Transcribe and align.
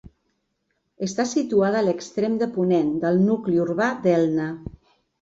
Està 1.07 1.25
situada 1.33 1.79
a 1.83 1.87
l'extrem 1.89 2.41
de 2.45 2.49
ponent 2.57 2.93
del 3.07 3.23
nucli 3.31 3.65
urbà 3.69 3.95
d'Elna. 4.09 4.53